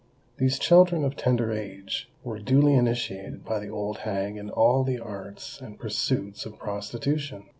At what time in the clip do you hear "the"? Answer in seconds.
3.59-3.69, 4.83-4.97